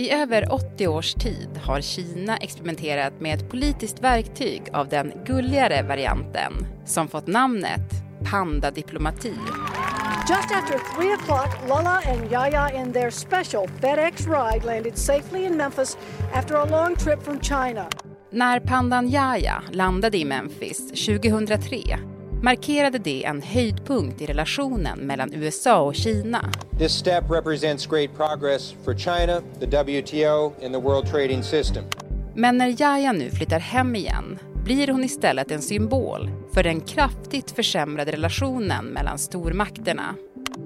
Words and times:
I 0.00 0.10
över 0.10 0.52
80 0.52 0.86
års 0.86 1.14
tid 1.14 1.48
har 1.64 1.80
Kina 1.80 2.36
experimenterat 2.36 3.20
med 3.20 3.34
ett 3.34 3.50
politiskt 3.50 4.02
verktyg 4.02 4.62
av 4.72 4.88
den 4.88 5.12
gulligare 5.26 5.82
varianten 5.82 6.66
som 6.84 7.08
fått 7.08 7.26
namnet 7.26 8.02
pandadiplomati. 8.30 9.34
Just 10.28 10.50
after 10.54 10.96
3 10.96 11.14
o'clock, 11.14 11.68
Lala 11.68 12.00
and 12.06 12.32
Yaya 12.32 12.70
in 12.82 12.92
their 12.92 13.10
special 13.10 13.68
FedEx 13.80 14.26
ride 14.26 14.64
landed 14.64 14.98
safely 14.98 15.44
in 15.44 15.56
Memphis 15.56 15.98
after 16.34 16.54
a 16.54 16.64
long 16.64 16.96
trip 16.96 17.22
from 17.22 17.40
China. 17.40 17.88
När 18.30 18.60
pandan 18.60 19.08
Yaya 19.08 19.62
landade 19.72 20.18
i 20.18 20.24
Memphis 20.24 21.06
2003 21.06 21.98
markerade 22.42 22.98
det 22.98 23.24
en 23.24 23.42
höjdpunkt 23.42 24.20
i 24.20 24.26
relationen 24.26 24.98
mellan 24.98 25.34
USA 25.34 25.80
och 25.80 25.94
Kina. 25.94 26.50
This 26.78 26.92
step 26.92 27.24
represents 27.30 27.86
great 27.86 28.10
progress 28.16 28.74
for 28.84 28.94
China, 28.94 29.40
the 29.60 29.66
WTO 29.66 30.52
and 30.64 30.74
the 30.74 30.80
World 30.80 31.10
Trading 31.10 31.42
System. 31.42 31.84
Men 32.34 32.58
när 32.58 32.82
Yaya 32.82 33.12
nu 33.12 33.30
flyttar 33.30 33.58
hem 33.58 33.96
igen 33.96 34.38
blir 34.64 34.88
hon 34.88 35.04
istället 35.04 35.50
en 35.50 35.62
symbol 35.62 36.30
för 36.54 36.62
den 36.62 36.80
kraftigt 36.80 37.50
försämrade 37.50 38.12
relationen 38.12 38.84
mellan 38.84 39.18
stormakterna. 39.18 40.14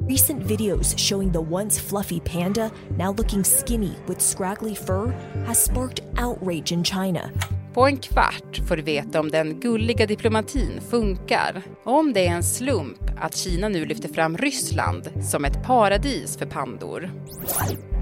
Recent 0.08 0.50
videos 0.50 0.94
showing 0.98 1.32
the 1.32 1.38
once 1.38 1.80
fluffy 1.80 2.20
panda 2.20 2.70
now 2.98 3.16
looking 3.16 3.44
skinny 3.44 3.92
with 4.06 4.20
scraggly 4.20 4.74
fur 4.74 5.12
has 5.46 5.64
sparked 5.64 6.00
outrage 6.18 6.72
in 6.72 6.84
China. 6.84 7.30
På 7.74 7.86
en 7.86 7.96
kvart 7.96 8.60
får 8.68 8.76
du 8.76 8.82
veta 8.82 9.20
om 9.20 9.30
den 9.30 9.60
gulliga 9.60 10.06
diplomatin 10.06 10.80
funkar 10.90 11.62
och 11.84 11.98
om 11.98 12.12
det 12.12 12.26
är 12.26 12.30
en 12.30 12.42
slump 12.42 12.98
att 13.20 13.36
Kina 13.36 13.68
nu 13.68 13.86
lyfter 13.86 14.08
fram 14.08 14.36
Ryssland 14.36 15.24
som 15.30 15.44
ett 15.44 15.62
paradis 15.66 16.36
för 16.36 16.46
pandor. 16.46 17.10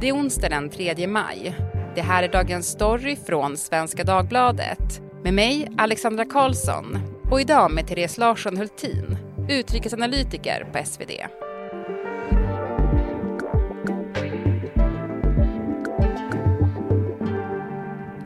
Det 0.00 0.08
är 0.08 0.12
onsdag 0.12 0.48
den 0.48 0.70
3 0.70 1.06
maj. 1.06 1.54
Det 1.94 2.00
här 2.00 2.22
är 2.22 2.28
dagens 2.28 2.66
story 2.66 3.16
från 3.26 3.56
Svenska 3.56 4.04
Dagbladet 4.04 5.02
med 5.24 5.34
mig, 5.34 5.68
Alexandra 5.78 6.24
Karlsson 6.24 6.98
och 7.30 7.40
idag 7.40 7.70
med 7.70 7.86
Therese 7.86 8.18
Larsson 8.18 8.56
Hultin, 8.56 9.16
utrikesanalytiker 9.48 10.66
på 10.72 10.84
SvD. 10.84 11.10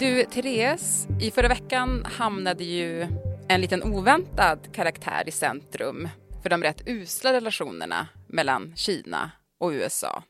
Du, 0.07 0.25
Therese, 0.25 1.07
i 1.21 1.31
förra 1.31 1.49
veckan 1.49 2.05
hamnade 2.05 2.65
ju 2.65 3.07
en 3.49 3.61
liten 3.61 3.83
oväntad 3.83 4.59
karaktär 4.73 5.23
i 5.27 5.31
centrum 5.31 6.09
för 6.43 6.51
de 6.51 6.63
rätt 6.63 6.83
usla 6.89 7.33
relationerna 7.33 8.09
mellan 8.27 8.73
Kina 8.77 9.31
och 9.61 9.71
USA. 9.71 10.23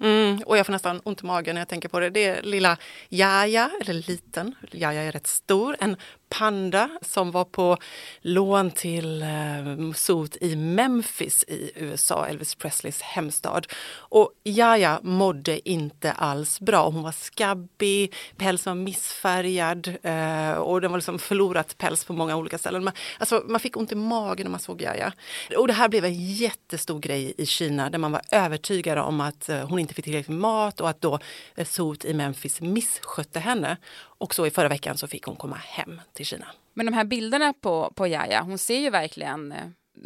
Mm, 0.00 0.42
och 0.46 0.58
jag 0.58 0.66
får 0.66 0.72
nästan 0.72 1.00
ont 1.04 1.22
i 1.22 1.26
magen 1.26 1.54
när 1.54 1.60
jag 1.60 1.68
tänker 1.68 1.88
på 1.88 2.00
det. 2.00 2.10
Det 2.10 2.24
är 2.24 2.42
lilla 2.42 2.76
Jaja, 3.08 3.70
eller 3.80 3.94
liten, 3.94 4.54
Jaja 4.70 5.02
är 5.02 5.12
rätt 5.12 5.26
stor, 5.26 5.76
en 5.80 5.96
Panda 6.28 6.90
som 7.02 7.30
var 7.30 7.44
på 7.44 7.76
lån 8.20 8.70
till 8.70 9.22
eh, 9.22 9.92
Sot 9.94 10.36
i 10.40 10.56
Memphis 10.56 11.44
i 11.48 11.70
USA, 11.74 12.26
Elvis 12.26 12.54
Presleys 12.54 13.02
hemstad. 13.02 13.66
Och 13.96 14.30
Jaja 14.42 15.00
mådde 15.02 15.68
inte 15.68 16.12
alls 16.12 16.60
bra. 16.60 16.88
Hon 16.88 17.02
var 17.02 17.12
skabbig, 17.12 18.14
pälsen 18.36 18.76
var 18.76 18.84
missfärgad 18.84 19.96
eh, 20.02 20.52
och 20.52 20.80
den 20.80 20.90
var 20.90 20.98
liksom 20.98 21.18
förlorat 21.18 21.78
päls 21.78 22.04
på 22.04 22.12
många 22.12 22.36
olika 22.36 22.58
ställen. 22.58 22.84
Man, 22.84 22.94
alltså, 23.18 23.42
man 23.46 23.60
fick 23.60 23.76
ont 23.76 23.92
i 23.92 23.94
magen 23.94 24.44
när 24.44 24.50
man 24.50 24.60
såg 24.60 24.82
Jaja. 24.82 25.12
Och 25.56 25.66
det 25.66 25.72
här 25.72 25.88
blev 25.88 26.04
en 26.04 26.34
jättestor 26.34 26.98
grej 26.98 27.34
i 27.38 27.46
Kina 27.46 27.90
där 27.90 27.98
man 27.98 28.12
var 28.12 28.22
övertygad 28.30 28.98
om 28.98 29.20
att 29.20 29.48
eh, 29.48 29.68
hon 29.68 29.78
inte 29.78 29.94
fick 29.94 30.04
tillräckligt 30.04 30.28
med 30.28 30.38
mat 30.38 30.80
och 30.80 30.88
att 30.88 31.00
då 31.00 31.18
Sot 31.64 32.04
i 32.04 32.14
Memphis 32.14 32.60
misskötte 32.60 33.40
henne. 33.40 33.76
Och 34.18 34.34
så 34.34 34.46
i 34.46 34.50
förra 34.50 34.68
veckan 34.68 34.96
så 34.96 35.06
fick 35.06 35.24
hon 35.24 35.36
komma 35.36 35.56
hem 35.56 36.00
till 36.16 36.26
Kina. 36.26 36.46
Men 36.74 36.86
de 36.86 36.92
här 36.92 37.04
bilderna 37.04 37.52
på, 37.52 37.92
på 37.94 38.06
Jaja, 38.06 38.42
hon 38.42 38.58
ser 38.58 38.78
ju 38.78 38.90
verkligen 38.90 39.52
eh, 39.52 39.58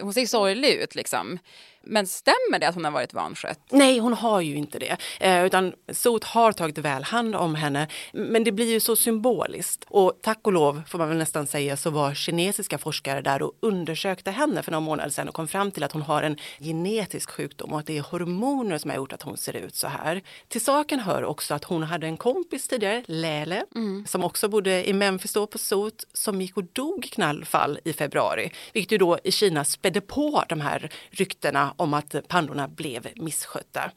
hon 0.02 0.14
ser 0.14 0.26
sorglig 0.26 0.72
ut 0.72 0.94
liksom. 0.94 1.38
Men 1.84 2.06
stämmer 2.06 2.58
det 2.58 2.68
att 2.68 2.74
hon 2.74 2.84
har 2.84 2.90
varit 2.90 3.14
vanskött? 3.14 3.60
Nej, 3.70 3.98
hon 3.98 4.14
har 4.14 4.40
ju 4.40 4.54
inte 4.54 4.78
det. 4.78 4.96
Eh, 5.20 5.44
utan 5.44 5.72
Sot 5.92 6.24
har 6.24 6.52
tagit 6.52 6.78
väl 6.78 7.04
hand 7.04 7.36
om 7.36 7.54
henne. 7.54 7.88
Men 8.12 8.44
det 8.44 8.52
blir 8.52 8.72
ju 8.72 8.80
så 8.80 8.96
symboliskt. 8.96 9.84
Och 9.88 10.18
tack 10.22 10.38
och 10.42 10.52
lov, 10.52 10.82
får 10.88 10.98
man 10.98 11.08
väl 11.08 11.18
nästan 11.18 11.46
säga, 11.46 11.76
så 11.76 11.90
var 11.90 12.14
kinesiska 12.14 12.78
forskare 12.78 13.20
där 13.20 13.42
och 13.42 13.52
undersökte 13.60 14.30
henne 14.30 14.62
för 14.62 14.72
några 14.72 14.80
månader 14.80 15.10
sedan 15.10 15.28
och 15.28 15.34
kom 15.34 15.48
fram 15.48 15.70
till 15.70 15.84
att 15.84 15.92
hon 15.92 16.02
har 16.02 16.22
en 16.22 16.36
genetisk 16.58 17.30
sjukdom 17.30 17.72
och 17.72 17.78
att 17.78 17.86
det 17.86 17.98
är 17.98 18.02
hormoner 18.02 18.78
som 18.78 18.90
har 18.90 18.96
gjort 18.96 19.12
att 19.12 19.22
hon 19.22 19.36
ser 19.36 19.56
ut 19.56 19.74
så 19.74 19.88
här. 19.88 20.22
Till 20.48 20.60
saken 20.60 21.00
hör 21.00 21.24
också 21.24 21.54
att 21.54 21.64
hon 21.64 21.82
hade 21.82 22.06
en 22.06 22.16
kompis 22.16 22.68
tidigare, 22.68 23.02
Lele, 23.06 23.64
mm. 23.74 24.04
som 24.08 24.24
också 24.24 24.48
bodde 24.48 24.88
i 24.88 24.92
Memphis 24.92 25.32
då 25.32 25.46
på 25.46 25.58
Sot, 25.58 26.04
som 26.12 26.40
gick 26.40 26.56
och 26.56 26.64
dog 26.64 27.08
knallfall 27.12 27.78
i 27.84 27.92
februari. 27.92 28.52
Vilket 28.72 28.92
ju 28.92 28.98
då 28.98 29.18
i 29.24 29.32
Kina 29.32 29.64
spädde 29.64 30.00
på 30.00 30.44
de 30.48 30.60
här 30.60 30.90
ryktena 31.10 31.69
om 31.76 31.94
att 31.94 32.28
pandorna 32.28 32.68
blev 32.68 33.08
misskötta. 33.16 33.90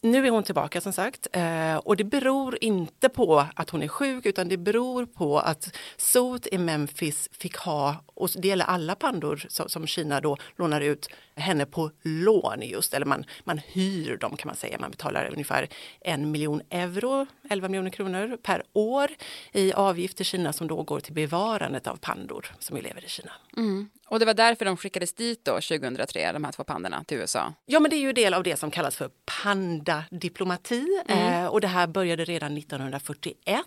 Nu 0.00 0.26
är 0.26 0.30
hon 0.30 0.42
tillbaka 0.42 0.80
som 0.80 0.92
sagt 0.92 1.26
eh, 1.32 1.76
och 1.76 1.96
det 1.96 2.04
beror 2.04 2.58
inte 2.60 3.08
på 3.08 3.46
att 3.54 3.70
hon 3.70 3.82
är 3.82 3.88
sjuk 3.88 4.26
utan 4.26 4.48
det 4.48 4.56
beror 4.56 5.06
på 5.06 5.38
att 5.38 5.76
Sot 5.96 6.46
i 6.46 6.58
Memphis 6.58 7.28
fick 7.32 7.56
ha, 7.56 8.04
och 8.06 8.30
det 8.36 8.48
gäller 8.48 8.64
alla 8.64 8.94
pandor 8.94 9.46
som 9.48 9.86
Kina 9.86 10.20
då 10.20 10.36
lånar 10.56 10.80
ut, 10.80 11.08
henne 11.36 11.66
på 11.66 11.90
lån 12.02 12.62
just, 12.62 12.94
eller 12.94 13.06
man, 13.06 13.24
man 13.44 13.58
hyr 13.58 14.16
dem 14.16 14.36
kan 14.36 14.48
man 14.48 14.56
säga. 14.56 14.78
Man 14.80 14.90
betalar 14.90 15.28
ungefär 15.32 15.68
en 16.00 16.30
miljon 16.30 16.62
euro, 16.70 17.26
11 17.50 17.68
miljoner 17.68 17.90
kronor 17.90 18.38
per 18.42 18.62
år 18.72 19.10
i 19.52 19.72
avgift 19.72 20.16
till 20.16 20.26
Kina 20.26 20.52
som 20.52 20.68
då 20.68 20.82
går 20.82 21.00
till 21.00 21.12
bevarandet 21.12 21.86
av 21.86 21.96
pandor 21.96 22.46
som 22.58 22.76
ju 22.76 22.82
lever 22.82 23.04
i 23.04 23.08
Kina. 23.08 23.32
Mm. 23.56 23.88
Och 24.08 24.18
det 24.18 24.24
var 24.24 24.34
därför 24.34 24.64
de 24.64 24.76
skickades 24.76 25.12
dit 25.12 25.44
då 25.44 25.52
2003, 25.52 26.32
de 26.32 26.44
här 26.44 26.52
två 26.52 26.64
pandorna 26.64 27.04
till 27.04 27.18
USA? 27.18 27.52
Ja, 27.66 27.80
men 27.80 27.90
det 27.90 27.96
är 27.96 28.00
ju 28.00 28.12
del 28.12 28.34
av 28.34 28.42
det 28.42 28.56
som 28.56 28.70
kallas 28.70 28.96
för 28.96 29.10
pandadiplomati 29.42 31.02
mm. 31.08 31.44
eh, 31.44 31.46
och 31.46 31.60
det 31.60 31.66
här 31.66 31.86
började 31.86 32.24
redan 32.24 32.56
1941 32.56 33.64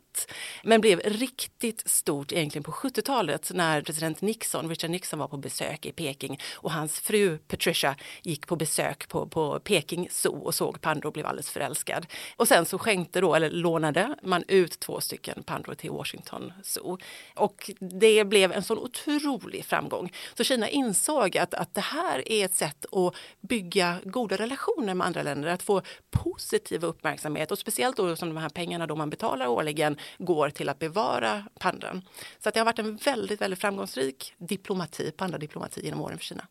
men 0.64 0.82
blev 0.82 1.00
riktigt 1.00 1.90
stort 1.90 2.32
egentligen 2.32 2.64
på 2.64 2.72
70-talet 2.72 3.52
när 3.54 3.82
president 3.82 4.22
Nixon, 4.22 4.70
Richard 4.70 4.90
Nixon 4.90 5.20
var 5.20 5.28
på 5.28 5.38
besök 5.38 5.86
i 5.86 5.92
Peking 5.92 6.40
och 6.54 6.72
hans 6.72 7.00
fru 7.00 7.38
Patricia 7.60 7.96
gick 8.24 8.48
på 8.48 8.56
besök 8.56 9.08
på, 9.08 9.28
på 9.28 9.60
Peking 9.60 10.08
Zoo 10.12 10.38
och 10.38 10.56
såg 10.56 10.82
pandor 10.82 11.06
och 11.06 11.14
blev 11.14 11.26
alldeles 11.26 11.50
förälskad. 11.50 12.06
Och 12.36 12.48
sen 12.48 12.66
så 12.66 12.78
skänkte 12.78 13.22
då, 13.22 13.36
eller 13.36 13.50
lånade 13.50 14.16
man 14.24 14.44
ut 14.48 14.80
två 14.80 15.02
stycken 15.02 15.44
pandor 15.44 15.74
till 15.74 15.92
Washington 15.92 16.54
Zoo. 16.64 16.98
Och 17.36 17.72
det 17.80 18.26
blev 18.26 18.52
en 18.52 18.64
sån 18.64 18.78
otrolig 18.78 19.66
framgång. 19.66 20.14
Så 20.38 20.44
Kina 20.44 20.70
insåg 20.70 21.38
att, 21.38 21.54
att 21.54 21.74
det 21.74 21.82
här 21.82 22.32
är 22.32 22.46
ett 22.46 22.56
sätt 22.56 22.86
att 22.92 23.16
bygga 23.42 23.98
goda 24.04 24.36
relationer 24.36 24.94
med 24.94 25.08
andra 25.08 25.24
länder, 25.24 25.50
att 25.50 25.64
få 25.64 25.82
positiv 26.10 26.84
uppmärksamhet 26.84 27.52
och 27.52 27.60
speciellt 27.60 27.98
då 27.98 28.16
som 28.16 28.30
de 28.30 28.38
här 28.38 28.50
pengarna 28.50 28.88
då 28.88 28.96
man 28.96 29.10
betalar 29.10 29.48
årligen 29.48 29.98
går 30.18 30.50
till 30.50 30.70
att 30.70 30.80
bevara 30.80 31.44
pandan. 31.60 32.02
Så 32.40 32.50
att 32.50 32.54
det 32.54 32.60
har 32.60 32.66
varit 32.66 32.80
en 32.80 32.96
väldigt, 32.96 33.42
väldigt 33.42 33.60
framgångsrik 33.60 34.34
diplomati, 34.38 35.12
pandadiplomati 35.12 35.86
genom 35.86 36.02
åren 36.02 36.18
för 36.18 36.26
Kina. 36.26 36.48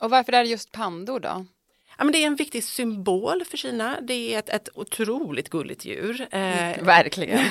Och 0.00 0.10
varför 0.10 0.32
är 0.32 0.42
det 0.42 0.50
just 0.50 0.72
pandor 0.72 1.20
då? 1.20 1.46
Ja, 2.00 2.04
men 2.04 2.12
det 2.12 2.18
är 2.18 2.26
en 2.26 2.36
viktig 2.36 2.64
symbol 2.64 3.44
för 3.44 3.56
Kina. 3.56 3.98
Det 4.00 4.34
är 4.34 4.38
ett, 4.38 4.48
ett 4.48 4.68
otroligt 4.74 5.48
gulligt 5.48 5.84
djur. 5.84 6.20
Eh, 6.30 6.82
Verkligen. 6.82 7.40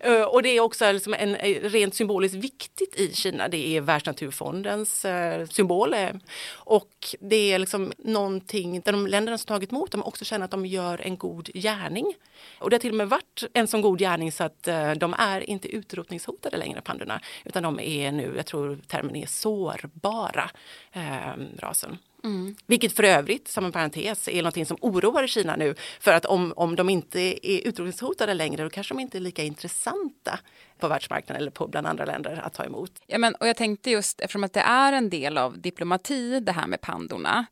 Eh, 0.00 0.22
och 0.22 0.42
det 0.42 0.48
är 0.48 0.60
också 0.60 0.92
liksom 0.92 1.14
en, 1.14 1.36
en, 1.36 1.54
rent 1.54 1.94
symboliskt 1.94 2.34
viktigt 2.34 3.00
i 3.00 3.14
Kina. 3.14 3.48
Det 3.48 3.76
är 3.76 3.80
Världsnaturfondens 3.80 5.04
eh, 5.04 5.46
symbol. 5.46 5.94
Eh, 5.94 6.10
och 6.54 7.16
det 7.20 7.52
är 7.52 7.58
liksom 7.58 7.92
någonting 7.98 8.80
där 8.80 8.92
de 8.92 9.06
länderna 9.06 9.38
som 9.38 9.46
tagit 9.46 9.72
emot 9.72 9.90
dem 9.92 10.02
också 10.02 10.24
känner 10.24 10.44
att 10.44 10.50
de 10.50 10.66
gör 10.66 11.00
en 11.00 11.16
god 11.16 11.50
gärning. 11.54 12.14
Och 12.58 12.70
det 12.70 12.76
har 12.76 12.80
till 12.80 12.90
och 12.90 12.96
med 12.96 13.08
varit 13.08 13.44
en 13.52 13.66
så 13.66 13.80
god 13.80 13.98
gärning 13.98 14.32
så 14.32 14.44
att 14.44 14.68
eh, 14.68 14.92
de 14.92 15.14
är 15.18 15.50
inte 15.50 15.68
utrotningshotade 15.68 16.56
längre, 16.56 16.80
pandorna. 16.80 17.20
Utan 17.44 17.62
de 17.62 17.80
är 17.80 18.12
nu, 18.12 18.32
jag 18.36 18.46
tror 18.46 18.78
termen 18.86 19.16
är 19.16 19.26
sårbara, 19.26 20.50
eh, 20.92 21.32
rasen. 21.58 21.98
Mm. 22.24 22.54
Vilket 22.66 22.92
för 22.92 23.02
övrigt, 23.02 23.48
som 23.48 23.64
en 23.64 23.72
parentes, 23.72 24.28
är 24.28 24.36
någonting 24.36 24.66
som 24.66 24.76
oroar 24.80 25.26
Kina 25.26 25.56
nu. 25.56 25.74
För 26.00 26.12
att 26.12 26.24
om, 26.24 26.52
om 26.56 26.76
de 26.76 26.88
inte 26.88 27.20
är 27.48 27.68
utrotningshotade 27.68 28.34
längre 28.34 28.62
då 28.62 28.70
kanske 28.70 28.94
de 28.94 29.00
inte 29.00 29.18
är 29.18 29.20
lika 29.20 29.42
intressanta 29.42 30.38
på 30.78 30.88
världsmarknaden 30.88 31.42
eller 31.42 31.50
på 31.50 31.68
bland 31.68 31.86
andra 31.86 32.04
länder 32.04 32.42
att 32.44 32.54
ta 32.54 32.64
emot. 32.64 32.92
Ja, 33.06 33.18
men, 33.18 33.34
och 33.34 33.48
jag 33.48 33.56
tänkte 33.56 33.90
just 33.90 34.20
eftersom 34.20 34.44
att 34.44 34.52
det 34.52 34.60
är 34.60 34.92
en 34.92 35.10
del 35.10 35.38
av 35.38 35.58
diplomati 35.58 36.40
det 36.40 36.52
här 36.52 36.66
med 36.66 36.80
pandorna 36.80 37.46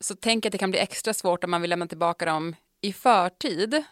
så 0.00 0.14
tänker 0.14 0.46
jag 0.46 0.50
att 0.50 0.52
det 0.52 0.58
kan 0.58 0.70
bli 0.70 0.80
extra 0.80 1.14
svårt 1.14 1.44
om 1.44 1.50
man 1.50 1.60
vill 1.60 1.70
lämna 1.70 1.86
tillbaka 1.86 2.24
dem 2.24 2.56
i 2.80 2.92
förtid. 2.92 3.84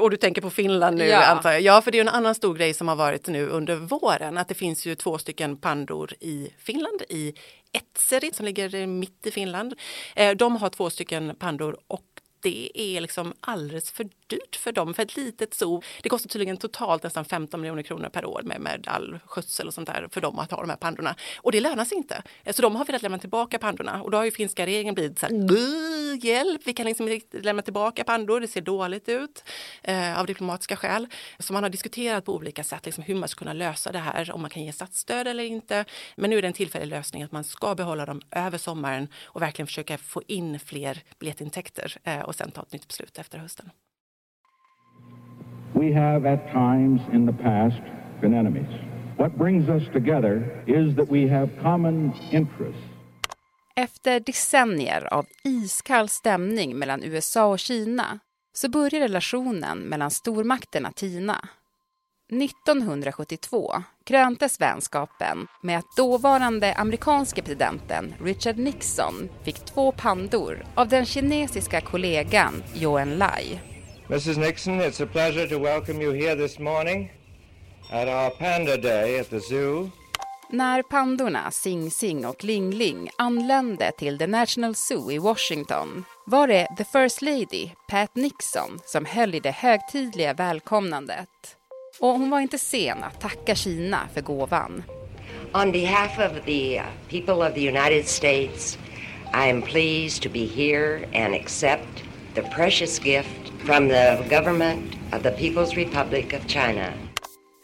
Och 0.00 0.10
du 0.10 0.16
tänker 0.16 0.42
på 0.42 0.50
Finland 0.50 0.96
nu 0.96 1.06
ja. 1.06 1.24
antar 1.24 1.52
jag. 1.52 1.60
Ja, 1.60 1.82
för 1.82 1.90
det 1.90 1.98
är 1.98 2.00
en 2.00 2.08
annan 2.08 2.34
stor 2.34 2.54
grej 2.54 2.74
som 2.74 2.88
har 2.88 2.96
varit 2.96 3.26
nu 3.26 3.48
under 3.48 3.76
våren. 3.76 4.38
Att 4.38 4.48
det 4.48 4.54
finns 4.54 4.86
ju 4.86 4.94
två 4.94 5.18
stycken 5.18 5.56
pandor 5.56 6.12
i 6.20 6.50
Finland, 6.58 7.02
i 7.08 7.34
Etseri 7.72 8.30
som 8.32 8.46
ligger 8.46 8.86
mitt 8.86 9.26
i 9.26 9.30
Finland. 9.30 9.74
Eh, 10.16 10.36
de 10.36 10.56
har 10.56 10.68
två 10.68 10.90
stycken 10.90 11.34
pandor 11.38 11.76
och 11.86 12.11
det 12.42 12.70
är 12.74 13.00
liksom 13.00 13.34
alldeles 13.40 13.90
för 13.90 14.08
dyrt 14.26 14.56
för 14.56 14.72
dem. 14.72 14.94
För 14.94 15.02
ett 15.02 15.16
litet 15.16 15.54
zoo, 15.54 15.82
det 16.02 16.08
kostar 16.08 16.28
tydligen 16.28 16.56
totalt 16.56 17.02
nästan 17.02 17.24
15 17.24 17.60
miljoner 17.60 17.82
kronor 17.82 18.08
per 18.08 18.24
år 18.24 18.42
med, 18.44 18.60
med 18.60 18.88
all 18.88 19.18
skötsel 19.26 19.66
och 19.66 19.74
sånt 19.74 19.86
där 19.86 20.08
för 20.10 20.20
dem 20.20 20.38
att 20.38 20.50
ha 20.50 20.60
de 20.60 20.70
här 20.70 20.76
pandorna. 20.76 21.14
Och 21.36 21.52
det 21.52 21.60
lönar 21.60 21.84
sig 21.84 21.98
inte. 21.98 22.22
Så 22.50 22.62
de 22.62 22.76
har 22.76 22.84
velat 22.84 23.02
lämna 23.02 23.18
tillbaka 23.18 23.58
pandorna 23.58 24.02
och 24.02 24.10
då 24.10 24.18
har 24.18 24.24
ju 24.24 24.30
finska 24.30 24.66
regeringen 24.66 24.94
blivit 24.94 25.18
så 25.18 25.26
här, 25.26 25.32
hjälp, 26.24 26.60
vi 26.64 26.72
kan 26.72 26.86
liksom 26.86 27.08
inte 27.08 27.40
lämna 27.40 27.62
tillbaka 27.62 28.04
pandor, 28.04 28.40
det 28.40 28.48
ser 28.48 28.60
dåligt 28.60 29.08
ut 29.08 29.44
eh, 29.82 30.20
av 30.20 30.26
diplomatiska 30.26 30.76
skäl. 30.76 31.06
Så 31.38 31.52
man 31.52 31.62
har 31.62 31.70
diskuterat 31.70 32.24
på 32.24 32.34
olika 32.34 32.64
sätt 32.64 32.86
liksom, 32.86 33.04
hur 33.04 33.14
man 33.14 33.28
ska 33.28 33.38
kunna 33.38 33.52
lösa 33.52 33.92
det 33.92 33.98
här, 33.98 34.32
om 34.32 34.40
man 34.40 34.50
kan 34.50 34.64
ge 34.64 34.72
statsstöd 34.72 35.28
eller 35.28 35.44
inte. 35.44 35.84
Men 36.16 36.30
nu 36.30 36.38
är 36.38 36.42
det 36.42 36.48
en 36.48 36.54
tillfällig 36.54 36.86
lösning 36.86 37.22
att 37.22 37.32
man 37.32 37.44
ska 37.44 37.74
behålla 37.74 38.06
dem 38.06 38.20
över 38.30 38.58
sommaren 38.58 39.08
och 39.24 39.42
verkligen 39.42 39.66
försöka 39.66 39.98
få 39.98 40.22
in 40.26 40.60
fler 40.60 41.02
biljettintäkter 41.18 41.96
eh, 42.04 42.20
och 42.32 42.36
sen 42.36 42.50
ta 42.50 42.62
ett 42.62 42.72
nytt 42.72 42.88
beslut 42.88 43.18
efter 43.18 43.38
hösten. 43.38 43.70
We 45.72 45.94
have 45.94 46.32
at 46.32 46.52
times 46.52 47.00
in 47.12 47.26
the 47.26 47.42
past 47.42 47.82
been 48.20 48.34
enemies. 48.34 48.68
What 49.18 49.36
brings 49.38 49.68
us 49.68 49.82
together 49.92 50.64
is 50.66 50.96
that 50.96 51.08
we 51.10 51.28
have 51.28 51.48
common 51.62 52.12
interests. 52.30 52.82
Efter 53.76 54.20
decennier 54.20 55.14
av 55.14 55.26
iskall 55.44 56.08
stämning 56.08 56.78
mellan 56.78 57.02
USA 57.02 57.46
och 57.46 57.58
Kina 57.58 58.18
så 58.52 58.68
börjar 58.68 59.00
relationen 59.00 59.78
mellan 59.78 60.10
stormakterna 60.10 60.92
tina. 60.92 61.48
1972 62.32 63.82
kröntes 64.04 64.60
vänskapen 64.60 65.46
med 65.62 65.78
att 65.78 65.96
dåvarande 65.96 66.74
amerikanske 66.74 67.42
presidenten 67.42 68.14
Richard 68.20 68.58
Nixon 68.58 69.28
fick 69.44 69.64
två 69.64 69.92
pandor 69.92 70.64
av 70.74 70.88
den 70.88 71.06
kinesiska 71.06 71.80
kollegan 71.80 72.62
Joen 72.74 73.18
Lai. 73.18 73.60
Mrs. 74.08 74.36
Nixon, 74.36 74.80
it's 74.80 75.04
a 75.04 75.08
pleasure 75.12 75.48
to 75.48 75.58
welcome 75.58 76.04
you 76.04 76.12
here 76.14 76.36
this 76.36 76.58
morning 76.58 77.12
at 77.90 78.08
our 78.08 78.30
Panda 78.30 78.76
Day 78.76 79.20
at 79.20 79.30
the 79.30 79.40
zoo. 79.40 79.90
När 80.50 80.82
pandorna 80.82 81.50
Sing 81.50 81.90
Sing 81.90 82.26
och 82.26 82.44
Ling 82.44 82.70
Ling 82.70 83.10
anlände 83.18 83.92
till 83.98 84.18
The 84.18 84.26
National 84.26 84.74
Zoo 84.74 85.12
i 85.12 85.18
Washington 85.18 86.04
var 86.26 86.48
det 86.48 86.68
The 86.78 86.84
First 86.84 87.22
Lady, 87.22 87.70
Pat 87.88 88.14
Nixon, 88.14 88.78
som 88.84 89.04
höll 89.04 89.34
i 89.34 89.40
det 89.40 89.50
högtidliga 89.50 90.34
välkomnandet. 90.34 91.28
Och 92.02 92.08
hon 92.08 92.30
var 92.30 92.40
inte 92.40 92.58
sen 92.58 93.04
att 93.04 93.20
tacka 93.20 93.54
Kina 93.54 94.08
för 94.14 94.20
gåvan. 94.20 94.82
On 95.54 95.72
behalf 95.72 96.18
of 96.18 96.44
the 96.44 96.82
people 97.08 97.48
of 97.48 97.54
the 97.54 97.68
United 97.68 98.08
States, 98.08 98.78
I 99.34 99.50
am 99.50 99.62
pleased 99.62 100.22
to 100.22 100.28
be 100.28 100.46
here 100.46 101.08
and 101.24 101.34
accept 101.34 102.04
the 102.34 102.42
precious 102.42 103.04
gift 103.04 103.52
from 103.64 103.88
the 103.88 104.16
government 104.30 104.96
of 105.12 105.22
the 105.22 105.30
People's 105.30 105.74
Republic 105.74 106.32
of 106.32 106.46
China. 106.46 106.92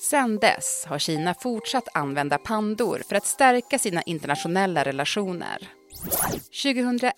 Sen 0.00 0.38
dess 0.38 0.85
har 0.88 0.99
Kina 0.99 1.35
fortsatt 1.35 1.88
använda 1.94 2.38
pandor 2.38 3.02
för 3.08 3.17
att 3.17 3.26
stärka 3.26 3.79
sina 3.79 4.02
internationella 4.02 4.85
relationer. 4.85 5.69
2001 6.62 7.14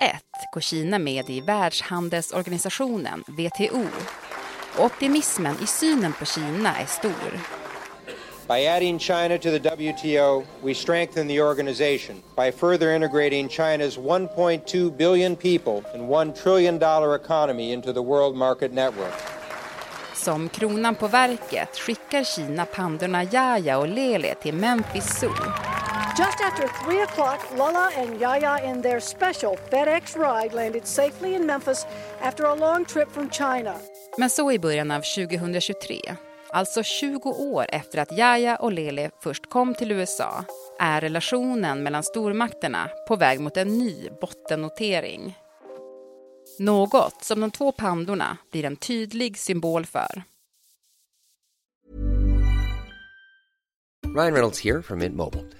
går 0.54 0.60
Kina 0.60 0.98
med 0.98 1.30
i 1.30 1.40
Världshandelsorganisationen, 1.40 3.24
WTO. 3.28 3.86
Och 4.76 4.84
optimismen 4.84 5.56
i 5.62 5.66
synen 5.66 6.12
på 6.12 6.24
Kina 6.24 6.76
är 6.76 6.86
stor. 6.86 7.40
By 8.48 8.66
adding 8.66 8.98
China 8.98 9.38
to 9.38 9.50
the 9.50 9.58
WTO, 9.58 10.42
we 10.62 10.74
strengthen 10.74 11.28
the 11.28 11.40
organization 11.40 12.22
by 12.36 12.50
further 12.50 12.94
integrating 12.94 13.48
China's 13.48 13.96
1.2 13.96 14.96
billion 14.96 15.36
people 15.36 15.82
and 15.94 16.08
$1 16.08 16.42
trillion 16.42 16.76
economy 17.14 17.72
into 17.72 17.92
the 17.92 18.02
world 18.02 18.36
market 18.36 18.72
network. 18.72 19.14
Som 20.14 20.48
kronan 20.48 20.94
på 20.94 21.08
verket 21.08 21.76
skickar 21.76 22.24
Kina 22.24 22.66
pandorna 22.66 23.24
Yaya 23.24 23.78
och 23.78 23.88
Lele 23.88 24.34
till 24.34 24.54
Memphis 24.54 25.20
Zoo. 25.20 25.69
Just 26.26 26.40
after 26.40 26.68
3 26.84 27.02
o'clock, 27.02 27.40
Lala 27.58 27.90
and 27.96 28.20
Yaya 28.20 28.70
in 28.70 28.82
their 28.82 29.00
special 29.00 29.56
FedEx 29.70 30.16
ride 30.16 30.52
landed 30.54 30.86
safely 30.86 31.34
in 31.34 31.46
Memphis 31.46 31.86
after 32.20 32.44
a 32.44 32.54
long 32.54 32.84
trip 32.84 33.12
from 33.12 33.30
China. 33.30 33.74
Men 34.18 34.30
så 34.30 34.52
i 34.52 34.58
början 34.58 34.90
av 34.90 35.00
2023, 35.00 36.00
alltså 36.50 36.82
20 36.82 37.30
år 37.30 37.66
efter 37.68 37.98
att 37.98 38.12
Yaya 38.12 38.56
och 38.56 38.72
Lele 38.72 39.10
först 39.22 39.50
kom 39.50 39.74
till 39.74 39.92
USA, 39.92 40.44
är 40.78 41.00
relationen 41.00 41.82
mellan 41.82 42.02
stormakterna 42.02 42.90
på 43.08 43.16
väg 43.16 43.40
mot 43.40 43.56
en 43.56 43.78
ny 43.78 44.08
bottennotering. 44.20 45.38
Något 46.58 47.24
som 47.24 47.40
de 47.40 47.50
två 47.50 47.72
pandorna 47.72 48.36
blir 48.52 48.64
en 48.64 48.76
tydlig 48.76 49.38
symbol 49.38 49.86
för. 49.86 50.22
Ryan 54.14 54.32
Reynolds 54.32 54.64
here 54.64 54.82
from 54.82 54.98
Mint 54.98 55.16
Mobile. 55.16 55.59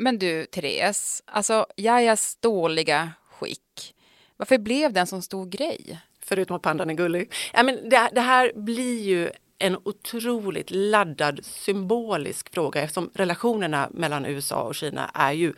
Men 0.00 0.18
du, 0.18 0.46
Therese, 0.46 1.22
alltså 1.26 1.66
Jajas 1.76 2.36
dåliga 2.40 3.12
skick, 3.30 3.94
varför 4.36 4.58
blev 4.58 4.92
det 4.92 5.00
en 5.00 5.06
sån 5.06 5.22
stor 5.22 5.46
grej? 5.46 5.98
Förutom 6.22 6.56
att 6.56 6.62
pandan 6.62 6.90
är 6.90 6.94
gullig. 6.94 7.32
Ja, 7.52 7.62
men 7.62 7.88
det, 7.88 8.10
det 8.12 8.20
här 8.20 8.52
blir 8.54 9.02
ju 9.02 9.30
en 9.58 9.76
otroligt 9.84 10.70
laddad 10.70 11.44
symbolisk 11.44 12.54
fråga 12.54 12.82
eftersom 12.82 13.10
relationerna 13.14 13.88
mellan 13.90 14.26
USA 14.26 14.62
och 14.62 14.74
Kina 14.74 15.10
är 15.14 15.32
ju 15.32 15.52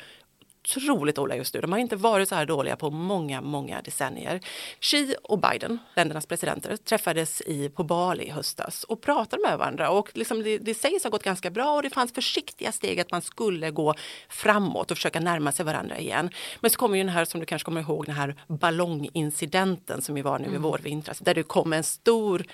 otroligt 0.62 1.16
dåliga 1.16 1.36
just 1.36 1.54
nu. 1.54 1.60
De 1.60 1.72
har 1.72 1.78
inte 1.78 1.96
varit 1.96 2.28
så 2.28 2.34
här 2.34 2.46
dåliga 2.46 2.76
på 2.76 2.90
många, 2.90 3.40
många 3.40 3.82
decennier. 3.82 4.40
Xi 4.80 5.14
och 5.22 5.38
Biden, 5.38 5.78
ländernas 5.96 6.26
presidenter, 6.26 6.76
träffades 6.76 7.40
i, 7.40 7.68
på 7.68 7.84
Bali 7.84 8.24
i 8.24 8.30
höstas 8.30 8.84
och 8.84 9.00
pratade 9.00 9.42
med 9.42 9.58
varandra. 9.58 9.90
Och 9.90 10.10
liksom 10.14 10.42
det, 10.42 10.58
det 10.58 10.74
sägs 10.74 11.04
ha 11.04 11.10
gått 11.10 11.22
ganska 11.22 11.50
bra 11.50 11.74
och 11.74 11.82
det 11.82 11.90
fanns 11.90 12.12
försiktiga 12.12 12.72
steg 12.72 13.00
att 13.00 13.10
man 13.10 13.22
skulle 13.22 13.70
gå 13.70 13.94
framåt 14.28 14.90
och 14.90 14.96
försöka 14.96 15.20
närma 15.20 15.52
sig 15.52 15.64
varandra 15.64 15.98
igen. 15.98 16.30
Men 16.60 16.70
så 16.70 16.78
kommer 16.78 16.96
ju 16.96 17.02
den 17.04 17.12
här, 17.12 17.24
som 17.24 17.40
du 17.40 17.46
kanske 17.46 17.64
kommer 17.64 17.80
ihåg, 17.80 18.06
den 18.06 18.14
här 18.14 18.42
ballongincidenten 18.46 20.02
som 20.02 20.16
ju 20.16 20.22
var 20.22 20.38
nu 20.38 20.44
mm. 20.44 20.56
i 20.56 20.58
vårvintras. 20.58 21.18
Där 21.18 21.34
det 21.34 21.42
kom 21.42 21.72
en 21.72 21.84
stor 21.84 22.44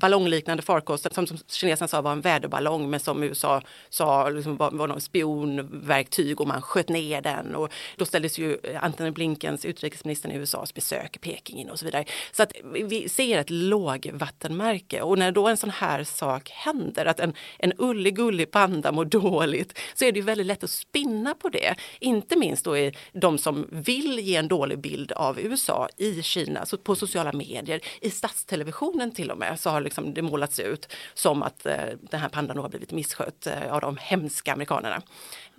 ballongliknande 0.00 0.62
farkost 0.62 1.14
som, 1.14 1.26
som 1.26 1.38
kineserna 1.48 1.88
sa 1.88 2.00
var 2.00 2.12
en 2.12 2.20
väderballong 2.20 2.90
men 2.90 3.00
som 3.00 3.22
USA 3.22 3.62
sa 3.88 4.28
liksom 4.28 4.56
var, 4.56 4.70
var 4.70 4.88
någon 4.88 5.00
spionverktyg 5.00 6.40
och 6.40 6.48
man 6.48 6.62
sköt 6.62 6.88
ner 6.88 7.20
den 7.20 7.51
och 7.54 7.72
då 7.96 8.04
ställdes 8.04 8.38
ju 8.38 8.58
eh, 8.62 8.84
Antony 8.84 9.10
Blinkens, 9.10 9.64
utrikesministern 9.64 10.32
i 10.32 10.34
USAs 10.34 10.74
besök 10.74 11.16
i 11.16 11.18
Peking 11.18 11.58
in 11.58 11.70
och 11.70 11.78
så 11.78 11.84
vidare. 11.84 12.04
Så 12.32 12.42
att 12.42 12.52
vi 12.84 13.08
ser 13.08 13.38
ett 13.38 13.50
lågvattenmärke 13.50 15.02
och 15.02 15.18
när 15.18 15.32
då 15.32 15.48
en 15.48 15.56
sån 15.56 15.70
här 15.70 16.04
sak 16.04 16.50
händer, 16.50 17.06
att 17.06 17.20
en, 17.20 17.34
en 17.58 17.72
ullig-gullig 17.78 18.50
panda 18.50 18.92
mår 18.92 19.04
dåligt, 19.04 19.78
så 19.94 20.04
är 20.04 20.12
det 20.12 20.18
ju 20.18 20.24
väldigt 20.24 20.46
lätt 20.46 20.64
att 20.64 20.70
spinna 20.70 21.34
på 21.34 21.48
det. 21.48 21.74
Inte 21.98 22.36
minst 22.36 22.64
då 22.64 22.76
i 22.76 22.92
de 23.12 23.38
som 23.38 23.68
vill 23.70 24.18
ge 24.18 24.36
en 24.36 24.48
dålig 24.48 24.78
bild 24.78 25.12
av 25.12 25.40
USA 25.40 25.88
i 25.96 26.22
Kina, 26.22 26.66
så 26.66 26.78
på 26.78 26.96
sociala 26.96 27.32
medier, 27.32 27.80
i 28.00 28.10
statstelevisionen 28.10 29.12
till 29.12 29.30
och 29.30 29.38
med, 29.38 29.60
så 29.60 29.70
har 29.70 29.80
liksom 29.80 30.14
det 30.14 30.22
målats 30.22 30.60
ut 30.60 30.88
som 31.14 31.42
att 31.42 31.66
eh, 31.66 31.76
den 32.00 32.20
här 32.20 32.28
pandan 32.28 32.58
har 32.58 32.68
blivit 32.68 32.92
misskött 32.92 33.46
eh, 33.46 33.72
av 33.72 33.80
de 33.80 33.96
hemska 34.00 34.52
amerikanerna 34.52 35.02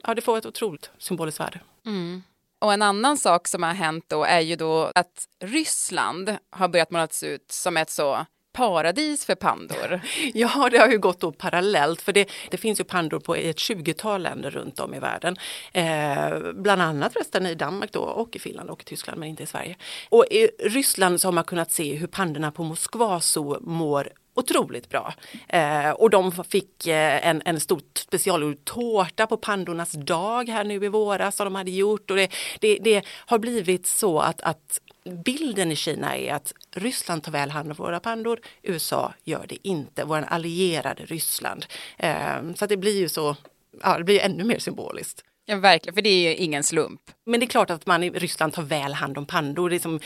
ja, 0.07 0.13
det 0.13 0.21
får 0.21 0.37
ett 0.37 0.45
otroligt 0.45 0.91
symboliskt 0.97 1.39
värde. 1.39 1.59
Mm. 1.85 2.23
Och 2.59 2.73
en 2.73 2.81
annan 2.81 3.17
sak 3.17 3.47
som 3.47 3.63
har 3.63 3.73
hänt 3.73 4.05
då 4.07 4.23
är 4.23 4.39
ju 4.39 4.55
då 4.55 4.91
att 4.95 5.27
Ryssland 5.39 6.37
har 6.49 6.67
börjat 6.67 6.91
målas 6.91 7.23
ut 7.23 7.51
som 7.51 7.77
ett 7.77 7.89
så 7.89 8.25
paradis 8.53 9.25
för 9.25 9.35
pandor. 9.35 10.01
Ja, 10.33 10.69
det 10.71 10.77
har 10.77 10.89
ju 10.89 10.99
gått 10.99 11.19
då 11.19 11.31
parallellt 11.31 12.01
för 12.01 12.13
det, 12.13 12.29
det 12.51 12.57
finns 12.57 12.79
ju 12.79 12.83
pandor 12.83 13.19
på 13.19 13.35
ett 13.35 13.57
20-tal 13.57 14.21
länder 14.21 14.51
runt 14.51 14.79
om 14.79 14.93
i 14.93 14.99
världen. 14.99 15.35
Eh, 15.73 16.51
bland 16.53 16.81
annat 16.81 17.13
förresten 17.13 17.45
i 17.45 17.55
Danmark 17.55 17.91
då 17.91 17.99
och 17.99 18.35
i 18.35 18.39
Finland 18.39 18.69
och 18.69 18.81
i 18.81 18.83
Tyskland 18.83 19.19
men 19.19 19.29
inte 19.29 19.43
i 19.43 19.45
Sverige. 19.45 19.75
Och 20.09 20.25
i 20.31 20.47
Ryssland 20.59 21.21
så 21.21 21.27
har 21.27 21.33
man 21.33 21.43
kunnat 21.43 21.71
se 21.71 21.95
hur 21.95 22.07
pandorna 22.07 22.51
på 22.51 22.63
Moskva 22.63 23.19
så 23.19 23.57
mår 23.61 24.09
otroligt 24.33 24.89
bra. 24.89 25.13
Eh, 25.47 25.89
och 25.89 26.09
de 26.09 26.31
fick 26.31 26.87
eh, 26.87 27.27
en, 27.27 27.41
en 27.45 27.59
stor 27.59 27.81
specialgjord 27.95 28.65
tårta 28.65 29.27
på 29.27 29.37
pandornas 29.37 29.91
dag 29.91 30.49
här 30.49 30.63
nu 30.63 30.85
i 30.85 30.87
våras 30.87 31.35
som 31.35 31.45
de 31.45 31.55
hade 31.55 31.71
gjort. 31.71 32.11
Och 32.11 32.17
det, 32.17 32.31
det, 32.59 32.77
det 32.81 33.05
har 33.07 33.39
blivit 33.39 33.87
så 33.87 34.19
att, 34.19 34.41
att 34.41 34.79
bilden 35.25 35.71
i 35.71 35.75
Kina 35.75 36.17
är 36.17 36.33
att 36.33 36.53
Ryssland 36.71 37.23
tar 37.23 37.31
väl 37.31 37.51
hand 37.51 37.71
om 37.71 37.75
våra 37.75 37.99
pandor, 37.99 38.39
USA 38.61 39.13
gör 39.23 39.45
det 39.47 39.67
inte, 39.67 40.03
vår 40.03 40.25
allierade 40.27 41.05
Ryssland. 41.05 41.65
Eh, 41.97 42.53
så 42.55 42.65
det 42.65 42.77
blir 42.77 42.99
ju 42.99 43.09
så, 43.09 43.35
ja 43.81 43.97
det 43.97 44.03
blir 44.03 44.19
ännu 44.19 44.43
mer 44.43 44.59
symboliskt. 44.59 45.23
Ja, 45.45 45.57
verkligen, 45.57 45.95
för 45.95 46.01
det 46.01 46.09
är 46.09 46.29
ju 46.29 46.35
ingen 46.35 46.63
slump. 46.63 47.01
Men 47.25 47.39
det 47.39 47.45
är 47.45 47.47
klart 47.47 47.69
att 47.69 47.85
man 47.85 48.03
i 48.03 48.09
Ryssland 48.09 48.53
tar 48.53 48.63
väl 48.63 48.93
hand 48.93 49.17
om 49.17 49.25
pandor. 49.25 49.69
Det 49.69 49.75
är 49.75 49.79
som, 49.79 49.99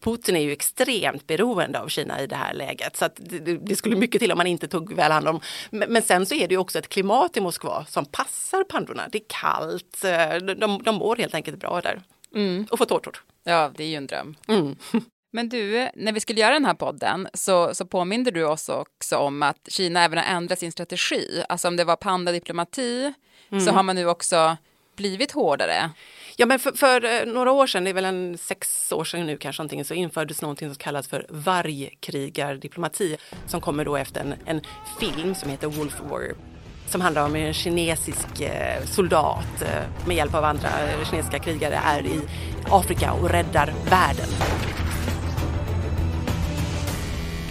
Putin 0.00 0.36
är 0.36 0.40
ju 0.40 0.52
extremt 0.52 1.26
beroende 1.26 1.80
av 1.80 1.88
Kina 1.88 2.20
i 2.20 2.26
det 2.26 2.36
här 2.36 2.54
läget. 2.54 2.96
Så 2.96 3.08
det, 3.16 3.38
det, 3.38 3.76
skulle 3.76 3.96
mycket 3.96 4.20
till 4.20 4.32
om 4.32 4.38
man 4.38 4.46
inte 4.46 4.68
tog 4.68 4.94
väl 4.94 5.12
hand 5.12 5.28
om. 5.28 5.40
Men, 5.70 5.92
men, 5.92 6.02
sen 6.02 6.26
så 6.26 6.34
är 6.34 6.48
det 6.48 6.54
ju 6.54 6.58
också 6.58 6.78
ett 6.78 6.88
klimat 6.88 7.36
i 7.36 7.40
Moskva 7.40 7.84
som 7.88 8.04
passar 8.04 8.64
pandorna. 8.64 9.08
Det 9.12 9.18
är 9.18 9.24
kallt, 9.28 10.04
eh, 10.04 10.56
de, 10.56 10.82
de 10.82 10.94
mår 10.94 11.16
helt 11.16 11.34
enkelt 11.34 11.56
bra 11.56 11.80
där. 11.80 12.02
Mm. 12.34 12.66
Och 12.70 12.78
får 12.78 12.86
tårtor. 12.86 13.22
Ja, 13.44 13.72
det 13.76 13.84
är 13.84 13.88
ju 13.88 13.96
en 13.96 14.06
dröm. 14.06 14.36
Mm. 14.48 14.76
Men 15.32 15.48
du, 15.48 15.88
när 15.94 16.12
vi 16.12 16.20
skulle 16.20 16.40
göra 16.40 16.52
den 16.52 16.64
här 16.64 16.74
podden 16.74 17.28
så, 17.34 17.74
så 17.74 17.86
påminde 17.86 18.30
du 18.30 18.44
oss 18.44 18.68
också 18.68 19.16
om 19.16 19.42
att 19.42 19.68
Kina 19.68 20.04
även 20.04 20.18
har 20.18 20.24
ändrat 20.24 20.58
sin 20.58 20.72
strategi. 20.72 21.42
Alltså 21.48 21.68
om 21.68 21.76
det 21.76 21.84
var 21.84 21.96
pandadiplomati 21.96 23.12
mm. 23.50 23.64
så 23.64 23.70
har 23.70 23.82
man 23.82 23.96
nu 23.96 24.06
också 24.06 24.56
blivit 25.00 25.32
hårdare. 25.32 25.90
Ja 26.36 26.46
men 26.46 26.58
för, 26.58 26.72
för, 26.72 27.04
eh, 27.04 27.32
några 27.32 27.52
år 27.52 27.66
sedan, 27.66 27.84
det 27.84 27.90
är 27.90 27.94
väl 27.94 28.04
en 28.04 28.38
sex 28.38 28.92
år 28.92 29.04
sedan 29.04 29.26
nu 29.26 29.36
kanske 29.36 29.62
någonting, 29.62 29.84
så 29.84 29.94
infördes 29.94 30.42
någonting 30.42 30.68
som 30.68 30.76
kallas 30.76 31.08
för 31.08 31.26
vargkrigardiplomati 31.28 33.16
som 33.46 33.60
kommer 33.60 33.84
då 33.84 33.96
efter 33.96 34.20
en, 34.20 34.34
en 34.46 34.60
film 35.00 35.34
som 35.34 35.50
heter 35.50 35.68
Wolf 35.68 36.00
Warrior 36.10 36.36
som 36.86 37.00
handlar 37.00 37.26
om 37.26 37.36
en 37.36 37.52
kinesisk 37.52 38.40
eh, 38.40 38.84
soldat 38.84 39.62
eh, 39.62 40.06
med 40.06 40.16
hjälp 40.16 40.34
av 40.34 40.44
andra 40.44 40.68
kinesiska 41.10 41.38
krigare 41.38 41.80
är 41.84 42.06
i 42.06 42.20
Afrika 42.70 43.12
och 43.12 43.30
räddar 43.30 43.74
världen. 43.90 44.28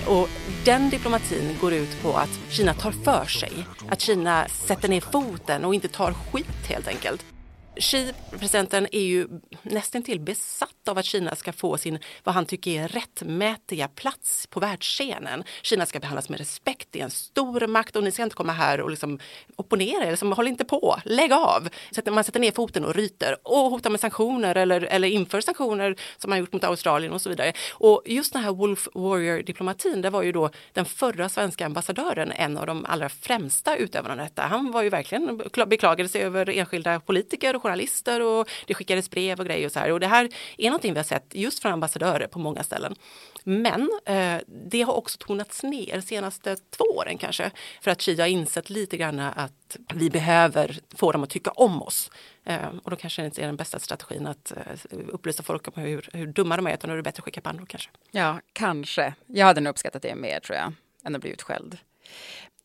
Och 0.07 0.29
den 0.65 0.89
diplomatin 0.89 1.57
går 1.61 1.73
ut 1.73 2.01
på 2.01 2.13
att 2.13 2.39
Kina 2.49 2.73
tar 2.73 2.91
för 2.91 3.25
sig, 3.25 3.51
att 3.89 4.01
Kina 4.01 4.47
sätter 4.47 4.89
ner 4.89 5.01
foten 5.01 5.65
och 5.65 5.75
inte 5.75 5.87
tar 5.87 6.13
skit 6.13 6.67
helt 6.67 6.87
enkelt. 6.87 7.25
Xi, 7.79 8.13
presidenten, 8.39 8.87
är 8.91 9.01
ju 9.01 9.27
nästan 9.61 10.03
till 10.03 10.19
besatt 10.19 10.87
av 10.87 10.97
att 10.97 11.05
Kina 11.05 11.35
ska 11.35 11.53
få 11.53 11.77
sin, 11.77 11.99
vad 12.23 12.35
han 12.35 12.45
tycker 12.45 12.83
är 12.83 12.87
rättmätiga 12.87 13.87
plats 13.87 14.47
på 14.47 14.59
världsscenen. 14.59 15.43
Kina 15.61 15.85
ska 15.85 15.99
behandlas 15.99 16.29
med 16.29 16.39
respekt, 16.39 16.87
det 16.91 16.99
är 16.99 17.03
en 17.03 17.09
stor 17.09 17.67
makt 17.67 17.95
och 17.95 18.03
ni 18.03 18.11
ska 18.11 18.23
inte 18.23 18.35
komma 18.35 18.53
här 18.53 18.81
och 18.81 18.89
liksom 18.89 19.19
opponera 19.55 20.05
er, 20.05 20.09
liksom, 20.09 20.31
håll 20.31 20.47
inte 20.47 20.65
på, 20.65 20.99
lägg 21.05 21.33
av. 21.33 21.69
Så 21.91 22.11
man 22.11 22.23
sätter 22.23 22.39
ner 22.39 22.51
foten 22.51 22.85
och 22.85 22.95
ryter 22.95 23.37
och 23.43 23.69
hotar 23.69 23.89
med 23.89 23.99
sanktioner 23.99 24.55
eller, 24.55 24.81
eller 24.81 25.07
inför 25.07 25.41
sanktioner 25.41 25.95
som 26.17 26.29
man 26.29 26.39
gjort 26.39 26.53
mot 26.53 26.63
Australien 26.63 27.13
och 27.13 27.21
så 27.21 27.29
vidare. 27.29 27.53
Och 27.71 28.01
just 28.05 28.33
den 28.33 28.43
här 28.43 28.51
Wolf 28.51 28.87
Warrior-diplomatin, 28.93 30.01
det 30.01 30.09
var 30.09 30.23
ju 30.23 30.31
då 30.31 30.49
den 30.73 30.85
förra 30.85 31.29
svenska 31.29 31.65
ambassadören 31.65 32.31
en 32.31 32.57
av 32.57 32.65
de 32.65 32.85
allra 32.85 33.09
främsta 33.09 33.75
utövarna 33.75 34.13
av 34.13 34.17
detta. 34.17 34.41
Han 34.41 34.71
var 34.71 34.83
ju 34.83 34.89
verkligen 34.89 35.41
beklagade 35.67 36.09
sig 36.09 36.21
över 36.21 36.49
enskilda 36.49 36.99
politiker 36.99 37.55
och 37.55 37.61
journalister 37.69 38.21
och 38.21 38.49
det 38.67 38.73
skickades 38.73 39.09
brev 39.09 39.39
och 39.39 39.45
grejer 39.45 39.65
och 39.65 39.71
så 39.71 39.79
här. 39.79 39.91
Och 39.91 39.99
det 39.99 40.07
här 40.07 40.29
är 40.57 40.65
någonting 40.65 40.93
vi 40.93 40.99
har 40.99 41.03
sett 41.03 41.35
just 41.35 41.61
från 41.61 41.71
ambassadörer 41.71 42.27
på 42.27 42.39
många 42.39 42.63
ställen. 42.63 42.95
Men 43.43 43.89
eh, 44.05 44.37
det 44.47 44.81
har 44.81 44.93
också 44.93 45.17
tonats 45.17 45.63
ner 45.63 46.01
senaste 46.01 46.55
två 46.55 46.83
åren 46.83 47.17
kanske 47.17 47.51
för 47.81 47.91
att 47.91 48.01
Xi 48.01 48.19
har 48.19 48.27
insett 48.27 48.69
lite 48.69 48.97
grann 48.97 49.19
att 49.19 49.77
vi 49.93 50.09
behöver 50.09 50.79
få 50.95 51.11
dem 51.11 51.23
att 51.23 51.29
tycka 51.29 51.51
om 51.51 51.83
oss. 51.83 52.11
Eh, 52.45 52.67
och 52.83 52.91
då 52.91 52.95
kanske 52.95 53.21
det 53.21 53.25
inte 53.25 53.41
är 53.41 53.45
den 53.45 53.55
bästa 53.55 53.79
strategin 53.79 54.27
att 54.27 54.51
eh, 54.51 54.97
upplysa 55.07 55.43
folk 55.43 55.67
om 55.67 55.83
hur, 55.83 56.09
hur 56.13 56.27
dumma 56.27 56.55
de 56.55 56.67
är 56.67 56.73
utan 56.73 56.87
då 56.87 56.93
är 56.93 56.97
det 56.97 57.03
bättre 57.03 57.19
att 57.19 57.25
skicka 57.25 57.41
pandor 57.41 57.65
kanske. 57.65 57.89
Ja, 58.11 58.39
kanske. 58.53 59.13
Jag 59.27 59.45
hade 59.45 59.61
nog 59.61 59.71
uppskattat 59.71 60.01
det 60.01 60.15
mer 60.15 60.39
tror 60.39 60.57
jag 60.57 60.73
än 61.05 61.15
att 61.15 61.21
bli 61.21 61.29
utskälld. 61.29 61.77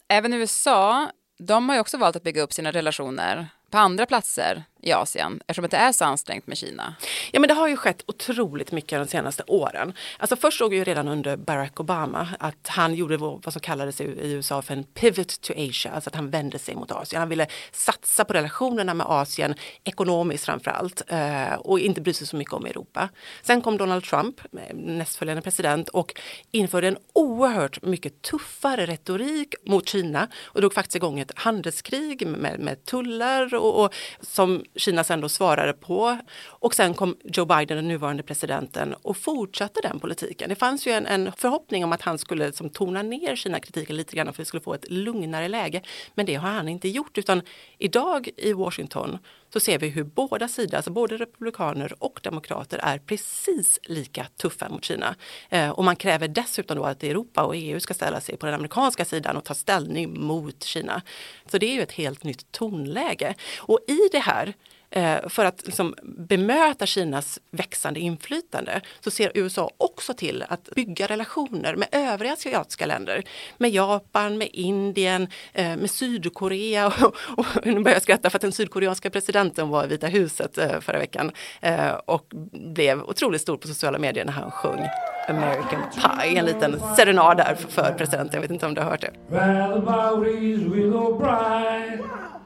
Även 0.08 0.32
USA, 0.32 1.10
de 1.38 1.68
har 1.68 1.76
ju 1.76 1.80
också 1.80 1.98
valt 1.98 2.16
att 2.16 2.22
bygga 2.22 2.42
upp 2.42 2.52
sina 2.52 2.72
relationer 2.72 3.48
på 3.70 3.78
andra 3.78 4.06
platser 4.06 4.64
i 4.84 4.92
Asien 4.92 5.40
eftersom 5.46 5.68
det 5.68 5.76
är 5.76 5.92
så 5.92 6.04
ansträngt 6.04 6.46
med 6.46 6.58
Kina? 6.58 6.94
Ja 7.32 7.40
men 7.40 7.48
det 7.48 7.54
har 7.54 7.68
ju 7.68 7.76
skett 7.76 8.02
otroligt 8.06 8.72
mycket 8.72 8.98
de 8.98 9.06
senaste 9.06 9.42
åren. 9.46 9.92
Alltså 10.18 10.36
först 10.36 10.58
såg 10.58 10.70
vi 10.70 10.84
redan 10.84 11.08
under 11.08 11.36
Barack 11.36 11.80
Obama 11.80 12.28
att 12.38 12.68
han 12.68 12.94
gjorde 12.94 13.16
vad 13.16 13.52
som 13.52 13.60
kallades 13.60 14.00
i 14.00 14.04
USA 14.04 14.62
för 14.62 14.74
en 14.74 14.84
pivot 14.84 15.40
to 15.40 15.52
Asia, 15.52 15.92
alltså 15.92 16.10
att 16.10 16.16
han 16.16 16.30
vände 16.30 16.58
sig 16.58 16.74
mot 16.74 16.90
Asien. 16.90 17.20
Han 17.20 17.28
ville 17.28 17.46
satsa 17.72 18.24
på 18.24 18.32
relationerna 18.32 18.94
med 18.94 19.06
Asien 19.06 19.54
ekonomiskt 19.84 20.44
framför 20.44 20.70
allt 20.70 21.02
eh, 21.06 21.54
och 21.54 21.80
inte 21.80 22.00
bry 22.00 22.12
sig 22.12 22.26
så 22.26 22.36
mycket 22.36 22.54
om 22.54 22.66
Europa. 22.66 23.08
Sen 23.42 23.62
kom 23.62 23.76
Donald 23.76 24.04
Trump, 24.04 24.40
eh, 24.40 24.74
nästföljande 24.74 25.42
president 25.42 25.88
och 25.88 26.14
införde 26.50 26.88
en 26.88 26.98
oerhört 27.12 27.82
mycket 27.82 28.22
tuffare 28.22 28.86
retorik 28.86 29.54
mot 29.66 29.88
Kina 29.88 30.28
och 30.44 30.60
drog 30.60 30.74
faktiskt 30.74 30.96
igång 30.96 31.20
ett 31.20 31.32
handelskrig 31.34 32.26
med, 32.26 32.60
med 32.60 32.84
tullar 32.84 33.54
och, 33.54 33.84
och 33.84 33.94
som 34.20 34.64
Kina 34.76 35.04
sen 35.04 35.20
då 35.20 35.28
svarade 35.28 35.72
på. 35.72 36.18
Och 36.46 36.74
sen 36.74 36.94
kom 36.94 37.16
Joe 37.24 37.44
Biden, 37.44 37.76
den 37.76 37.88
nuvarande 37.88 38.22
presidenten, 38.22 38.94
och 39.02 39.16
fortsatte 39.16 39.80
den 39.82 40.00
politiken. 40.00 40.48
Det 40.48 40.54
fanns 40.54 40.86
ju 40.86 40.92
en, 40.92 41.06
en 41.06 41.32
förhoppning 41.32 41.84
om 41.84 41.92
att 41.92 42.02
han 42.02 42.18
skulle 42.18 42.46
liksom 42.46 42.70
tona 42.70 43.02
ner 43.02 43.36
Kina-kritiken 43.36 43.96
lite 43.96 44.16
grann 44.16 44.26
för 44.26 44.32
att 44.32 44.38
vi 44.38 44.44
skulle 44.44 44.62
få 44.62 44.74
ett 44.74 44.90
lugnare 44.90 45.48
läge. 45.48 45.82
Men 46.14 46.26
det 46.26 46.34
har 46.34 46.50
han 46.50 46.68
inte 46.68 46.88
gjort 46.88 47.18
utan 47.18 47.42
idag 47.78 48.28
i 48.36 48.52
Washington 48.52 49.18
så 49.54 49.60
ser 49.60 49.78
vi 49.78 49.88
hur 49.88 50.04
båda 50.04 50.48
sidor, 50.48 50.76
alltså 50.76 50.90
både 50.90 51.16
republikaner 51.16 51.94
och 51.98 52.20
demokrater 52.22 52.78
är 52.82 52.98
precis 52.98 53.78
lika 53.82 54.26
tuffa 54.36 54.68
mot 54.68 54.84
Kina. 54.84 55.14
Eh, 55.48 55.70
och 55.70 55.84
man 55.84 55.96
kräver 55.96 56.28
dessutom 56.28 56.76
då 56.76 56.84
att 56.84 57.02
Europa 57.02 57.42
och 57.42 57.56
EU 57.56 57.80
ska 57.80 57.94
ställa 57.94 58.20
sig 58.20 58.36
på 58.36 58.46
den 58.46 58.54
amerikanska 58.54 59.04
sidan 59.04 59.36
och 59.36 59.44
ta 59.44 59.54
ställning 59.54 60.20
mot 60.20 60.64
Kina. 60.64 61.02
Så 61.46 61.58
det 61.58 61.66
är 61.66 61.74
ju 61.74 61.82
ett 61.82 61.92
helt 61.92 62.24
nytt 62.24 62.52
tonläge. 62.52 63.34
Och 63.58 63.78
i 63.88 63.98
det 64.12 64.18
här 64.18 64.54
Eh, 64.96 65.28
för 65.28 65.44
att 65.44 65.62
liksom 65.66 65.94
bemöta 66.02 66.86
Kinas 66.86 67.40
växande 67.50 68.00
inflytande 68.00 68.80
så 69.00 69.10
ser 69.10 69.32
USA 69.34 69.70
också 69.76 70.14
till 70.14 70.44
att 70.48 70.70
bygga 70.74 71.06
relationer 71.06 71.76
med 71.76 71.88
övriga 71.92 72.32
asiatiska 72.32 72.86
länder. 72.86 73.24
Med 73.58 73.70
Japan, 73.70 74.38
med 74.38 74.48
Indien, 74.52 75.28
eh, 75.52 75.76
med 75.76 75.90
Sydkorea. 75.90 76.86
Och, 77.04 77.16
och, 77.36 77.46
nu 77.64 77.80
börjar 77.80 77.96
jag 77.96 78.02
skratta 78.02 78.30
för 78.30 78.38
att 78.38 78.42
den 78.42 78.52
sydkoreanska 78.52 79.10
presidenten 79.10 79.68
var 79.68 79.84
i 79.84 79.86
Vita 79.86 80.06
huset 80.06 80.58
eh, 80.58 80.80
förra 80.80 80.98
veckan 80.98 81.30
eh, 81.60 81.90
och 82.06 82.26
blev 82.52 83.02
otroligt 83.02 83.40
stor 83.40 83.56
på 83.56 83.68
sociala 83.68 83.98
medier 83.98 84.24
när 84.24 84.32
han 84.32 84.50
sjöng 84.50 84.88
American 85.28 85.82
Pie, 85.94 86.38
en 86.38 86.44
liten 86.44 86.80
serenad 86.96 87.36
där 87.36 87.54
för 87.68 87.94
presidenten. 87.98 88.34
Jag 88.34 88.40
vet 88.40 88.50
inte 88.50 88.66
om 88.66 88.74
du 88.74 88.80
har 88.80 88.90
hört 88.90 89.00
det. 89.00 89.12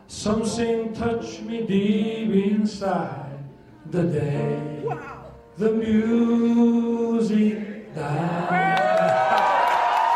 Something 0.09 0.95
touched 0.95 1.43
me 1.43 1.67
deep 1.67 2.33
inside 2.33 3.39
the 3.91 4.03
day 4.03 4.83
the 5.59 5.71
music 5.73 7.59
died. 7.95 8.79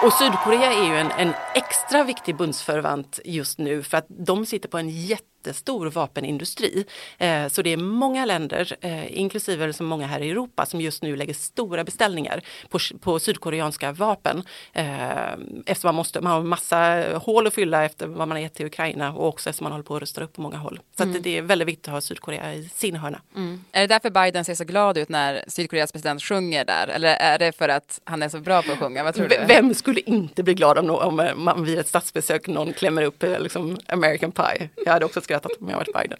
Och 0.05 0.13
Sydkorea 0.13 0.73
är 0.73 0.89
ju 0.89 0.97
en, 0.97 1.11
en 1.11 1.33
extra 1.55 2.05
viktig 2.05 2.37
bundsförvant 2.37 3.21
just 3.25 3.59
nu 3.59 3.83
för 3.83 3.99
att 3.99 4.07
de 4.09 4.47
sitter 4.47 4.69
på 4.69 4.79
en 4.79 4.89
jätte 4.89 5.25
jättestor 5.43 5.87
vapenindustri. 5.87 6.85
Eh, 7.19 7.49
så 7.49 7.63
det 7.63 7.73
är 7.73 7.77
många 7.77 8.25
länder, 8.25 8.77
eh, 8.81 9.19
inklusive 9.19 9.73
som 9.73 9.87
många 9.87 10.07
här 10.07 10.21
i 10.21 10.31
Europa, 10.31 10.67
som 10.67 10.81
just 10.81 11.03
nu 11.03 11.17
lägger 11.17 11.35
stora 11.35 11.85
beställningar 11.85 12.43
på, 12.69 12.79
på 13.01 13.19
sydkoreanska 13.19 13.93
vapen. 13.93 14.43
Eh, 14.73 15.33
eftersom 15.67 15.89
man, 15.89 15.95
måste, 15.95 16.21
man 16.21 16.33
har 16.33 16.43
massa 16.43 17.05
hål 17.19 17.47
att 17.47 17.55
fylla 17.55 17.85
efter 17.85 18.07
vad 18.07 18.29
man 18.29 18.31
har 18.31 18.39
gett 18.39 18.55
till 18.55 18.67
Ukraina 18.67 19.13
och 19.13 19.29
också 19.29 19.51
eftersom 19.51 19.65
man 19.65 19.73
håller 19.73 19.85
på 19.85 19.97
att 19.97 20.03
rusta 20.03 20.25
upp 20.25 20.33
på 20.33 20.41
många 20.41 20.57
håll. 20.57 20.81
Så 20.97 21.03
mm. 21.03 21.23
det 21.23 21.39
är 21.39 21.43
väldigt 21.43 21.69
viktigt 21.69 21.89
att 21.89 21.95
ha 21.95 22.01
Sydkorea 22.01 22.55
i 22.55 22.69
sin 22.75 22.97
hörna. 22.97 23.21
Mm. 23.37 23.65
Är 23.73 23.81
det 23.81 23.87
därför 23.87 24.11
Biden 24.11 24.45
ser 24.45 24.55
så 24.55 24.65
glad 24.65 24.99
ut 24.99 25.09
när 25.09 25.45
Sydkoreas 25.49 25.93
president 25.93 26.23
sjunger 26.23 26.65
där? 26.65 26.89
Eller 26.89 27.17
är 27.17 27.39
det 27.39 27.53
för 27.53 27.69
att 27.69 28.01
han 28.05 28.23
är 28.23 28.29
så 28.29 28.39
bra 28.39 28.63
på 28.63 28.73
att 28.73 28.79
sjunga? 28.79 29.05
Vad 29.05 29.15
tror 29.15 29.29
du? 29.29 29.39
Vem 29.47 29.75
skulle 29.75 30.01
inte 30.01 30.43
bli 30.43 30.55
glad 30.55 30.79
om, 30.79 30.91
om 30.91 31.31
man 31.37 31.65
vid 31.65 31.79
ett 31.79 31.89
statsbesök 31.89 32.47
någon 32.47 32.73
klämmer 32.73 33.03
upp 33.03 33.23
liksom, 33.23 33.79
American 33.89 34.33
Pie? 34.33 34.69
Jag 34.85 34.93
hade 34.93 35.05
också 35.05 35.21
skrattat 35.33 35.53
om 35.61 35.69
jag 35.69 35.77
varit 35.77 35.93
Biden. 35.93 36.19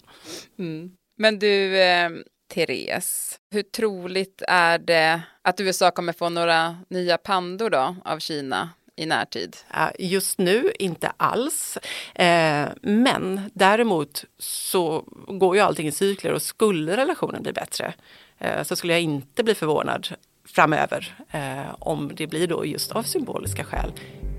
Mm. 0.59 0.91
Men 1.17 1.39
du, 1.39 1.81
eh, 1.81 2.09
Therese, 2.53 3.39
hur 3.51 3.63
troligt 3.63 4.41
är 4.47 4.77
det 4.77 5.21
att 5.41 5.59
USA 5.59 5.91
kommer 5.91 6.13
få 6.13 6.29
några 6.29 6.77
nya 6.89 7.17
pandor 7.17 7.69
då 7.69 7.95
av 8.05 8.19
Kina 8.19 8.69
i 8.95 9.05
närtid? 9.05 9.57
Just 9.99 10.37
nu 10.37 10.71
inte 10.79 11.11
alls. 11.17 11.77
Eh, 12.15 12.67
men 12.81 13.51
däremot 13.53 14.25
så 14.37 15.05
går 15.27 15.55
ju 15.55 15.61
allting 15.61 15.87
i 15.87 15.91
cykler 15.91 16.31
och 16.33 16.41
skulle 16.41 16.97
relationen 16.97 17.43
bli 17.43 17.53
bättre 17.53 17.93
eh, 18.39 18.63
så 18.63 18.75
skulle 18.75 18.93
jag 18.93 19.01
inte 19.01 19.43
bli 19.43 19.55
förvånad 19.55 20.07
framöver 20.45 21.15
eh, 21.31 21.75
om 21.79 22.11
det 22.15 22.27
blir 22.27 22.47
då 22.47 22.65
just 22.65 22.91
av 22.91 23.03
symboliska 23.03 23.63
skäl 23.63 23.91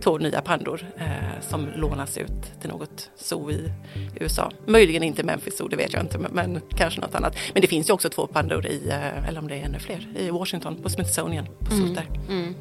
två 0.04 0.18
nya 0.18 0.40
pandor 0.40 0.86
eh, 0.98 1.40
som 1.48 1.68
lånas 1.76 2.18
ut 2.18 2.60
till 2.60 2.70
något 2.70 3.10
zoo 3.16 3.50
i 3.50 3.72
USA. 4.20 4.50
Möjligen 4.66 5.02
inte 5.02 5.22
Memphis 5.22 5.56
Zoo, 5.56 5.68
det 5.68 5.76
vet 5.76 5.92
jag 5.92 6.02
inte, 6.02 6.18
men, 6.18 6.32
men, 6.32 6.60
kanske 6.76 7.00
något 7.00 7.14
annat. 7.14 7.36
Men 7.52 7.62
det 7.62 7.68
finns 7.68 7.88
ju 7.88 7.92
också 7.92 8.08
två 8.08 8.26
pandor 8.26 8.66
i, 8.66 8.88
eh, 8.88 9.28
eller 9.28 9.38
om 9.38 9.48
det 9.48 9.54
är 9.54 9.64
ännu 9.64 9.78
fler, 9.78 10.08
i 10.16 10.30
Washington 10.30 10.82
på 10.82 10.88
Smithsonian 10.88 11.46
på 11.60 11.74
mm. 11.74 11.96
Mm. 12.28 12.54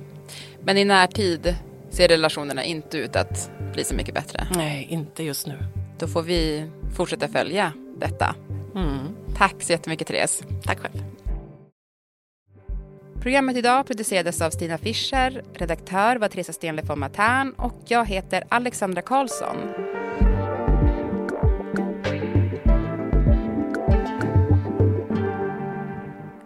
Men 0.62 0.78
i 0.78 0.86
närtid 0.86 1.56
ser 1.90 2.08
relationerna 2.08 2.64
inte 2.64 2.98
ut 2.98 3.16
att 3.16 3.52
bli 3.74 3.84
så 3.84 3.96
mycket 3.96 4.14
bättre? 4.14 4.48
Nej, 4.56 4.88
inte 4.90 5.24
just 5.24 5.48
nu. 5.48 5.58
Då 6.00 6.08
får 6.08 6.22
vi 6.22 6.70
fortsätta 6.96 7.28
följa 7.28 7.74
detta. 7.98 8.36
Mm. 8.76 9.00
Tack 9.36 9.56
så 9.60 9.72
jättemycket 9.72 10.08
Therese. 10.08 10.44
Tack 10.64 10.80
själv. 10.80 11.13
Programmet 13.24 13.58
idag 13.58 13.88
producerades 13.88 14.42
av 14.42 14.50
Stina 14.50 14.78
Fischer, 14.78 15.44
redaktör 15.54 16.16
var 16.16 16.28
Teresa 16.28 16.54
Stenle 16.54 16.82
von 16.82 17.00
Matern 17.00 17.54
och 17.58 17.80
jag 17.88 18.06
heter 18.06 18.44
Alexandra 18.50 19.02
Karlsson. 19.02 19.58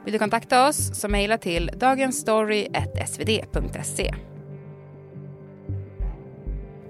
Vill 0.05 0.13
du 0.13 0.19
kontakta 0.19 0.67
oss 0.67 0.99
så 0.99 1.07
mejla 1.07 1.37
till 1.37 1.71
dagensstory.svd.se. 1.75 4.13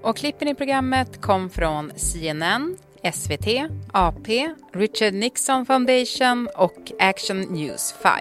Och 0.02 0.16
klippen 0.16 0.48
i 0.48 0.54
programmet 0.54 1.20
kom 1.20 1.50
från 1.50 1.92
CNN, 1.96 2.76
SVT, 3.12 3.46
AP, 3.92 4.54
Richard 4.72 5.14
Nixon 5.14 5.66
Foundation 5.66 6.48
och 6.56 6.92
Action 6.98 7.40
News 7.40 7.94
5. 8.02 8.12